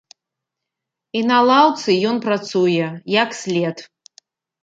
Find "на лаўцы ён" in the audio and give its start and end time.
1.31-2.17